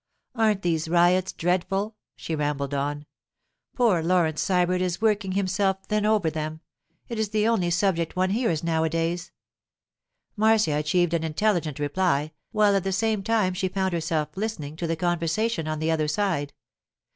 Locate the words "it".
7.07-7.19